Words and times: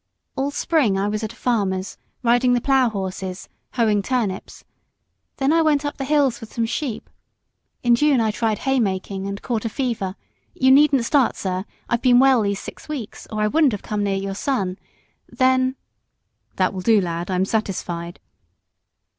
All 0.35 0.49
spring 0.49 0.97
I 0.97 1.07
was 1.07 1.23
at 1.23 1.31
a 1.31 1.35
farmer's, 1.35 1.99
riding 2.23 2.53
the 2.53 2.59
plough 2.59 2.89
horses, 2.89 3.47
hoeing 3.73 4.01
turnips; 4.01 4.63
then 5.37 5.53
I 5.53 5.61
went 5.61 5.85
up 5.85 5.97
the 5.97 6.05
hills 6.05 6.41
with 6.41 6.51
some 6.51 6.65
sheep: 6.65 7.07
in 7.83 7.93
June 7.93 8.19
I 8.19 8.31
tried 8.31 8.57
hay 8.57 8.79
making, 8.79 9.27
and 9.27 9.43
caught 9.43 9.63
a 9.63 9.69
fever 9.69 10.15
you 10.55 10.71
needn't 10.71 11.05
start, 11.05 11.35
sir, 11.35 11.65
I've 11.87 12.01
been 12.01 12.17
well 12.19 12.41
these 12.41 12.59
six 12.59 12.89
weeks, 12.89 13.27
or 13.31 13.41
I 13.41 13.47
wouldn't 13.47 13.73
have 13.73 13.83
come 13.83 14.03
near 14.03 14.15
your 14.17 14.33
son 14.33 14.79
then" 15.29 15.75
"That 16.55 16.73
will 16.73 16.81
do, 16.81 16.99
lad 16.99 17.29
I'm 17.29 17.45
satisfied." 17.45 18.19